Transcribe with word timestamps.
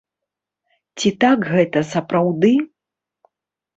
Ці 1.01 1.11
так 1.23 1.39
гэта 1.53 1.79
сапраўды? 1.93 2.53